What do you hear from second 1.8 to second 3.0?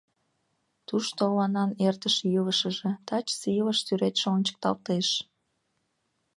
эртыше илышыже,